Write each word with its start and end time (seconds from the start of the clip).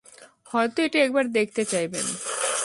হয়ত 0.45 0.75
এটা 0.79 0.99
একবার 0.99 1.25
দেখতে 1.31 1.61
চাইবেন। 1.65 2.05